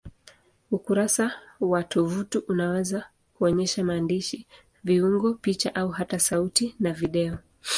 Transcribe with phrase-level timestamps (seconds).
[0.71, 4.47] Ukurasa wa tovuti unaweza kuonyesha maandishi,
[4.83, 7.37] viungo, picha au hata sauti na video.